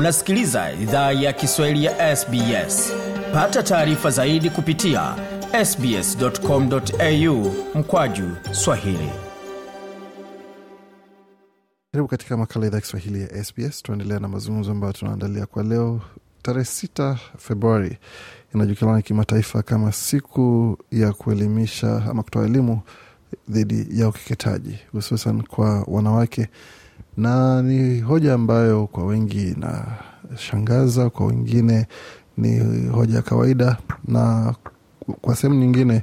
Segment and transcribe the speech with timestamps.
[0.00, 2.92] unasikiliza idhaa ya kiswahili ya sbs
[3.32, 5.14] pata taarifa zaidi kupitia
[5.64, 9.10] sbscomau mkwaju swahili.
[11.92, 16.00] Karibu katika makala idhaa ya kiswahili ya sbs tunaendelea na mazungumzo ambayo tunaandalia kwa leo
[16.42, 17.98] tarehe 6 februari.
[18.54, 22.80] Inajulikana kimataifa kama siku ya kuelimisha ama kutoa elimu
[23.48, 26.48] dhidi ya ukeketaji hususan kwa wanawake
[27.20, 29.54] na ni hoja ambayo kwa wengi
[30.28, 31.86] inashangaza kwa wengine
[32.36, 33.76] ni hoja ya kawaida
[34.08, 34.54] na
[35.20, 36.02] kwa sehemu nyingine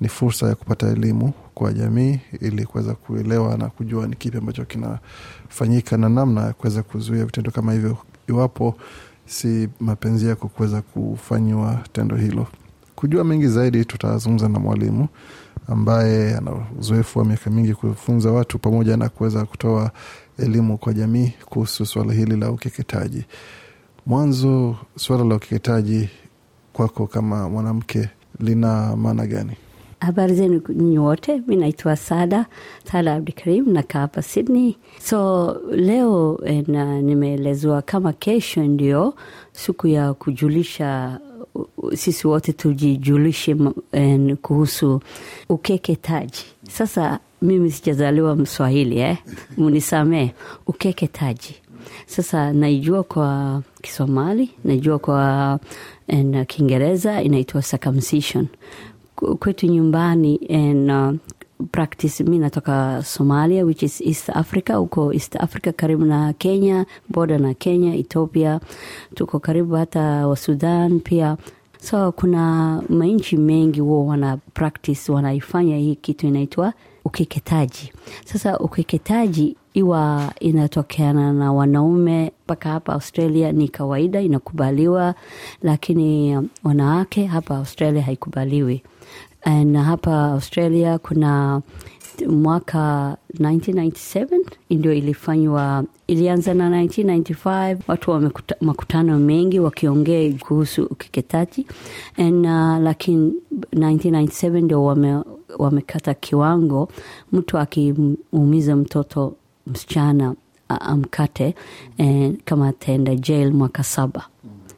[0.00, 4.64] ni fursa ya kupata elimu kwa jamii ili kuweza kuelewa na kujua ni kipi ambacho
[4.64, 7.96] kinafanyika na namna ya kuweza kuzuia vitendo kama hivyo.
[8.28, 8.74] Iwapo
[9.26, 12.46] si mapenzi yako kuweza kufanyiwa tendo hilo.
[12.96, 15.08] Kujua mengi zaidi tutazungumza na mwalimu
[15.68, 19.90] ambaye ana uzoefu wa miaka mingi kufunza watu pamoja na kuweza kutoa
[20.38, 23.24] elimu kwa jamii kuhusu suala hili la ukeketaji
[24.06, 26.08] mwanzo suala la ukeketaji
[26.72, 28.08] kwako kama mwanamke
[28.40, 29.52] lina maana gani
[30.00, 32.46] Habari zenu nyinyi wote, mi naitwa Sada
[32.92, 34.76] Sada Abdikarim, nakaa hapa Sydney.
[35.02, 39.14] So leo na nimeelezwa kama kesho ndio
[39.52, 41.20] siku ya kujulisha
[41.94, 43.56] sisi wote tujijulishe
[43.92, 45.00] en, kuhusu
[45.48, 46.44] ukeketaji.
[46.70, 49.16] Sasa mimi sijazaliwa Mswahili eh?
[49.56, 50.30] Munisamee,
[50.66, 51.54] ukeketaji
[52.06, 55.60] sasa naijua kwa Kisomali, naijua kwa
[56.46, 58.46] Kiingereza inaitwa circumcision
[59.38, 61.14] kwetu nyumbani and, uh,
[61.72, 67.38] practice mi natoka somalia which is east africa huko east africa karibu na kenya boda
[67.38, 68.60] na kenya ethiopia
[69.14, 71.36] tuko karibu hata wa sudan pia.
[71.80, 76.72] So kuna manchi mengi huo wana practice wanaifanya hii kitu inaitwa
[77.04, 77.92] ukeketaji.
[78.24, 85.14] Sasa ukeketaji iwa inatokeana na wanaume mpaka hapa australia ni kawaida inakubaliwa
[85.62, 88.82] lakini wanawake hapa australia haikubaliwi
[89.64, 91.62] na hapa australia kuna
[92.28, 94.38] mwaka 1997
[94.70, 101.66] ndio ilifanywa ilianza na 1995 watu wa makutano mengi wakiongea kuhusu ukeketaji.
[102.18, 102.24] Uh,
[102.82, 103.32] lakini
[103.72, 105.22] 1997 ndio wame,
[105.58, 106.88] wamekata kiwango.
[107.32, 109.34] Mtu akiumiza mtoto
[109.66, 110.34] msichana
[110.68, 111.54] amkate
[111.98, 114.26] eh, kama ataenda jail mwaka saba.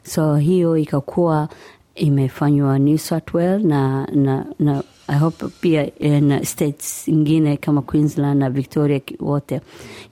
[0.03, 1.49] So hiyo ikakuwa
[1.95, 5.91] imefanywa New South Wales na, na, na I hope pia
[6.21, 9.61] na states ingine kama Queensland na Victoria wote,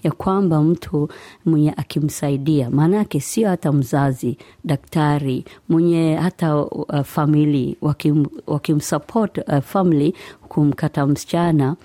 [0.03, 1.09] ya kwamba mtu
[1.45, 10.13] mwenye akimsaidia, maanake sio hata mzazi, daktari mwenye hata uh, famili wakim, wakimsupport uh, family
[10.49, 11.75] kumkata msichana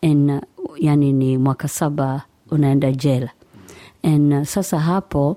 [0.00, 0.40] en, uh,
[0.78, 3.30] yani ni mwaka saba unaenda jela.
[4.02, 5.36] En, uh, sasa hapo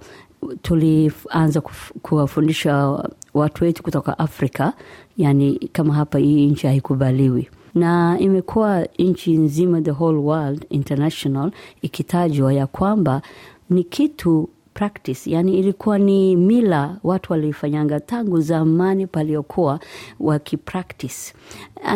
[0.62, 1.62] tulianza
[2.02, 3.04] kuwafundisha
[3.38, 4.74] watu wetu kutoka afrika
[5.18, 7.50] yani kama hapa hii nchi haikubaliwi.
[7.76, 13.22] Na imekuwa nchi nzima the whole world international ikitajwa ya kwamba
[13.70, 19.80] ni kitu practice yani ilikuwa ni mila watu walifanyanga tangu zamani paliokuwa
[20.20, 21.34] wakipractice.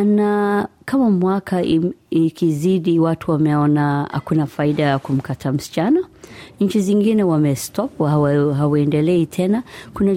[0.05, 1.63] Na kama mwaka
[2.09, 5.99] ikizidi watu wameona hakuna faida ya kumkata msichana
[6.59, 7.97] nchi zingine wamestop
[8.57, 9.63] hawaendelei tena.
[9.93, 10.11] Kuna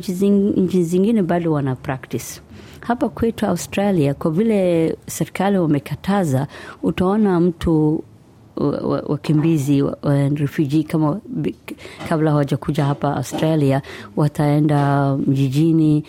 [0.56, 2.40] nchi zingine bado wana practice.
[2.80, 6.46] Hapa kwetu australia kwa vile serikali wamekataza
[6.82, 8.04] utaona mtu
[9.06, 11.20] wakimbizi wa, wa refugee kama
[12.08, 13.82] kabla hawajakuja hapa australia
[14.16, 16.04] wataenda mjijini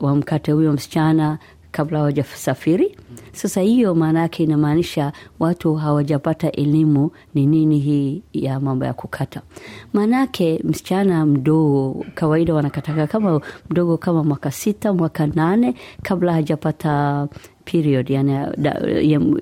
[0.00, 1.38] wamkate huyo msichana
[1.72, 2.96] kabla hawajasafiri
[3.32, 9.42] sasa hiyo maana yake inamaanisha watu hawajapata elimu ni nini hii ya mambo ya kukata.
[9.92, 13.40] Maanake msichana mdogo kawaida wanakataka kama
[13.70, 17.28] mdogo kama mwaka sita mwaka nane kabla hajapata
[17.64, 18.38] period yani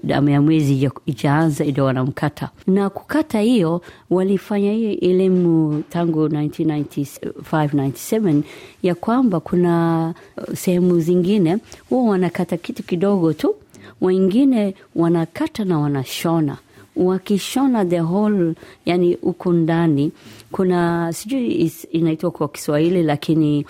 [0.05, 2.51] damu ya mwezi ijaanza ndio wanamkata.
[2.67, 8.43] Na kukata hiyo walifanya hiyo elimu tangu 1995-97
[8.83, 10.15] ya kwamba kuna
[10.55, 11.59] sehemu zingine
[11.91, 13.55] huwa wanakata kitu kidogo tu
[14.01, 16.57] wengine wanakata na wanashona.
[16.97, 18.55] Wakishona the whole
[18.87, 20.13] yani huku ndani.
[20.53, 23.67] Kuna sijui inaitwa kwa kiswahili lakini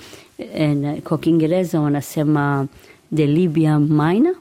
[0.54, 2.66] en, kwa kiingereza wanasema
[3.14, 4.34] the libya minor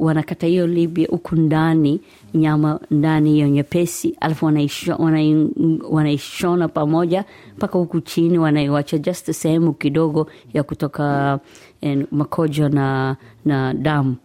[0.00, 2.00] wanakata hiyo libya huku ndani
[2.34, 4.96] nyama ndani hiyo nyepesi alafu wanaishona
[5.90, 7.24] wana, wana pamoja
[7.56, 11.38] mpaka huku chini wanaiwacha just sehemu kidogo ya kutoka
[11.80, 14.16] en, makojo na, na damu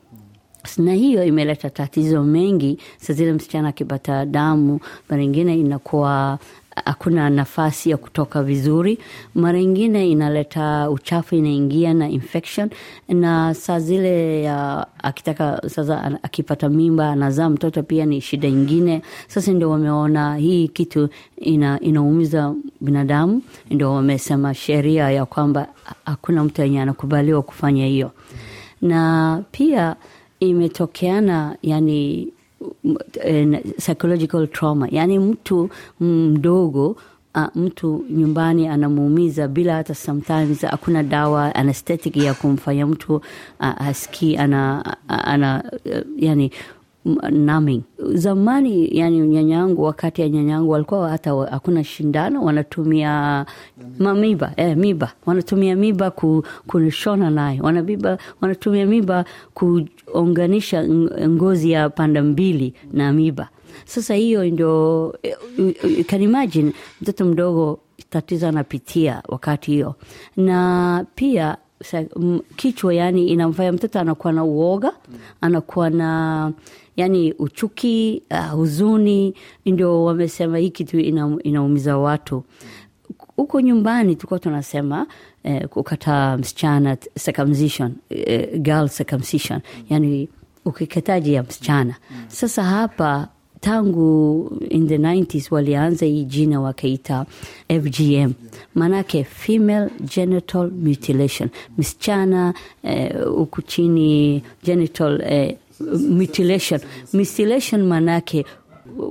[0.78, 4.80] na hiyo imeleta tatizo mengi Saa zile msichana akipata damu
[5.10, 6.40] mara ingine inakuwa
[6.86, 9.00] hakuna nafasi ya kutoka vizuri.
[9.36, 12.70] Mara ingine inaleta uchafu inaingia na infection,
[13.10, 19.02] na saa zile ya akitaka sasa, akipata mimba anazaa mtoto pia ni shida ingine.
[19.28, 23.42] Sasa ndio wameona hii kitu ina, inaumiza binadamu,
[23.72, 25.68] ndio wamesema sheria ya kwamba
[26.06, 28.12] hakuna mtu yenye anakubaliwa kufanya hiyo,
[28.82, 29.96] na pia
[30.40, 32.28] imetokeana yani
[33.24, 35.70] eh, psychological trauma, yani mtu
[36.00, 36.96] mdogo
[37.56, 43.22] mtu nyumbani anamuumiza bila hata sometimes hakuna dawa anesthetic ya kumfanya mtu uh,
[43.82, 46.52] asikii ana, ana uh, yani
[47.32, 47.82] numbing.
[48.14, 53.46] Zamani yani nyanyangu, wakati ya nyanyangu walikuwa hata hakuna shindano, wanatumia
[54.00, 60.84] mamiba eh, miba wanatumia miba ku, kushona naye wanabiba, wanatumia miba kuunganisha
[61.28, 63.50] ngozi ya panda mbili na miba.
[63.86, 69.96] Sasa hiyo ndio eh, can imagine mtoto mdogo tatizo anapitia wakati hiyo,
[70.38, 71.58] na pia
[72.56, 74.94] kichwa yani inamfanya mtoto anakuwa na uoga,
[75.42, 76.52] anakuwa na
[76.98, 79.34] yani uchuki, uh, huzuni.
[79.66, 82.44] Ndio wamesema hii kitu ina, inaumiza watu
[83.36, 85.08] huko nyumbani tulikuwa tunasema
[85.44, 90.30] eh, kukataa msichana circumcision, eh, girl circumcision, yani
[90.66, 91.96] ukikataji ya msichana.
[92.28, 93.28] Sasa hapa
[93.62, 97.26] tangu in the 90s walianza hii jina wakaita
[97.84, 98.32] FGM,
[98.76, 102.54] maanake female genital mutilation, msichana
[103.36, 105.56] huku eh, chini genital eh,
[106.10, 106.82] mutilation.
[107.14, 108.46] Mutilation maanake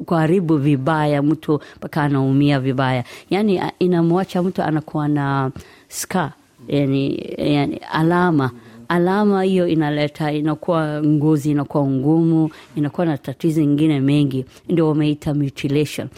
[0.06, 5.50] kuharibu vibaya mtu mpaka anaumia vibaya, yani inamwacha mtu anakuwa na
[5.88, 6.32] ska,
[6.68, 8.50] yani, yani alama
[8.88, 16.08] alama hiyo inaleta inakuwa ngozi inakuwa ngumu, inakuwa na tatizo ingine mengi, ndio wameita mutilation.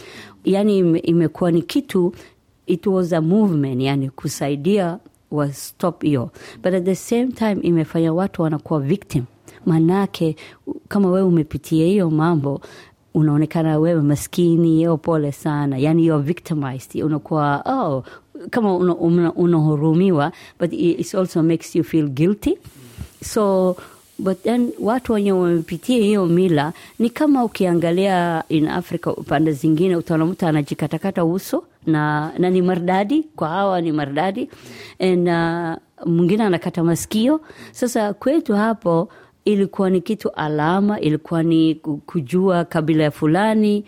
[0.45, 2.13] Yani imekuwa ni kitu,
[2.67, 4.99] it was a movement, yani kusaidia
[5.31, 6.29] wa stop hiyo,
[6.63, 9.23] but at the same time imefanya watu wanakuwa victim,
[9.65, 10.35] manake
[10.87, 12.61] kama wewe umepitia hiyo mambo
[13.13, 15.77] unaonekana wewe maskini o pole sana.
[15.77, 17.03] Yani you're victimized.
[17.03, 18.03] Unakuwa oh,
[18.49, 22.57] kama unahurumiwa una, una but it also makes you feel guilty.
[23.23, 23.75] So
[24.19, 30.25] but then watu wenye wamepitia hiyo mila ni kama ukiangalia in africa upande zingine utaona
[30.25, 34.49] mtu anajikatakata uso na, na ni mardadi kwa hawa ni mardadi.
[34.99, 37.41] Na uh, mwingine anakata masikio.
[37.71, 39.09] Sasa kwetu hapo
[39.53, 41.75] ilikuwa ni kitu alama, ilikuwa ni
[42.05, 43.85] kujua kabila ya fulani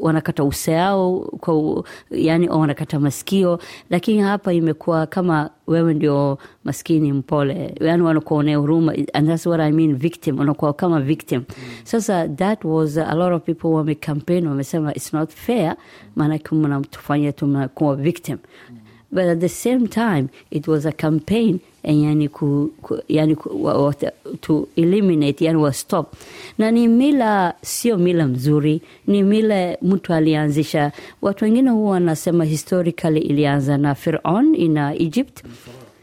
[0.00, 3.58] wanakata useao kwa, yani wanakata masikio,
[3.90, 9.72] lakini hapa imekuwa kama wewe ndio maskini mpole, yani wanakuonea huruma, and that's what I
[9.72, 11.42] mean victim, wanakuwa kama victim.
[11.84, 15.76] Sasa that was a lot of people wame campaign wamesema it's not fair,
[16.16, 18.38] maanake mnatufanya tunakuwa victim.
[19.12, 23.74] But at the same time it was a campaign yani ku, ku, yani ku, wa,
[23.84, 23.94] wa,
[24.40, 26.14] to eliminate yani wa stop.
[26.58, 30.92] Na ni mila sio mila mzuri ni mila mtu alianzisha.
[31.22, 35.44] Watu wengine huwa wanasema historically ilianza na firaun ina egypt.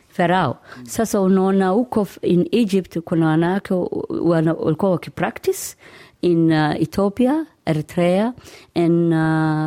[0.10, 0.58] Farao.
[0.84, 3.74] Sasa unaona huko in egypt kuna wanawake
[4.22, 5.76] walikuwa wakipractice
[6.22, 8.34] in uh, ethiopia eritrea
[8.76, 9.18] and uh,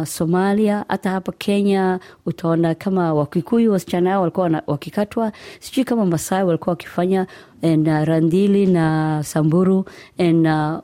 [0.07, 5.33] somalia hata hapa kenya utaona kama wakikuyu wasichana yao walikuwa wakikatwa.
[5.61, 7.27] Sijui kama masai walikuwa wakifanya
[7.63, 9.85] and, uh, randili na samburu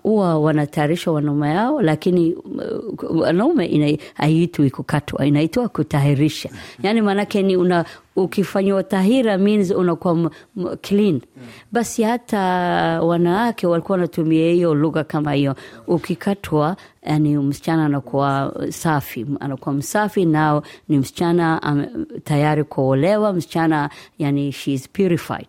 [0.02, 6.49] huwa uh, wanatayarisha wanaume yao lakini uh, wanaume haiitwi kukatwa inaitwa kutahirisha.
[6.82, 7.85] Yani maanake ni una
[8.16, 10.30] ukifanyiwa tahira means unakuwa
[10.82, 11.20] clean.
[11.73, 12.38] Basi hata
[13.02, 15.54] wanawake walikuwa wanatumia hiyo lugha kama hiyo.
[15.87, 19.05] Ukikatwa yani msichana anakuwa safi
[19.40, 25.48] anakuwa msafi nao ni msichana um, tayari kuolewa msichana yani she is purified.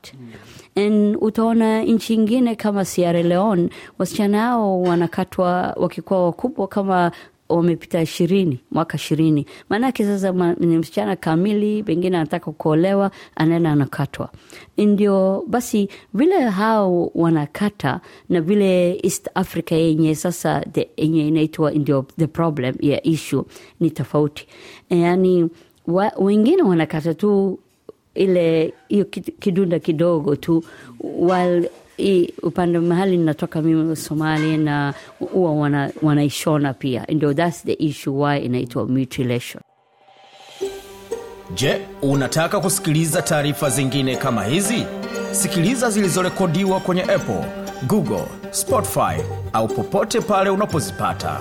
[0.76, 7.12] And utaona nchi ingine kama Sierra Leone wasichana hao wanakatwa wakikuwa wakubwa kama
[7.50, 9.46] wamepita ishirini mwaka ishirini.
[9.70, 14.30] Maanake sasa ma, ni msichana kamili pengine anataka kuolewa anaenda anakatwa.
[14.78, 20.66] Ndio basi vile hao wanakata na vile east africa yenye sasa
[20.98, 23.44] yenye inaitwa ndio the problem ya yeah, issue
[23.80, 24.48] ni tofauti.
[24.90, 25.50] Yaani
[25.88, 27.60] wa, wengine wanakata tu
[28.16, 29.06] ile hiyo
[29.40, 30.64] kidunda kidogo tu
[31.04, 34.94] while i upande mahali ninatoka mimi Somali na
[35.34, 39.64] huwa wana, wanaishona pia, ndio that's the issue why inaitwa mutilation.
[41.56, 44.84] Je, unataka kusikiliza taarifa zingine kama hizi?
[45.32, 47.44] Sikiliza zilizorekodiwa kwenye Apple,
[47.88, 49.22] Google, Spotify
[49.54, 51.40] au popote pale unapozipata.